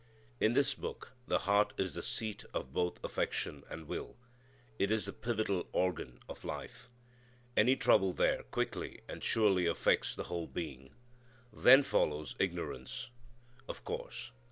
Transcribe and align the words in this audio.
In 0.39 0.53
this 0.53 0.73
Book 0.73 1.11
the 1.27 1.37
heart 1.45 1.73
is 1.77 1.93
the 1.93 2.01
seat 2.01 2.43
of 2.55 2.73
both 2.73 2.99
affection 3.03 3.63
and 3.69 3.87
will. 3.87 4.15
It 4.79 4.89
is 4.89 5.05
the 5.05 5.13
pivotal 5.13 5.67
organ 5.73 6.19
of 6.27 6.43
life. 6.43 6.89
Any 7.55 7.75
trouble 7.75 8.11
there 8.11 8.41
quickly 8.41 9.01
and 9.07 9.23
surely 9.23 9.67
affects 9.67 10.15
the 10.15 10.23
whole 10.23 10.47
being. 10.47 10.95
Then 11.53 11.83
follows 11.83 12.35
"ignorance." 12.39 13.09
Of 13.69 13.83
course. 13.85 14.31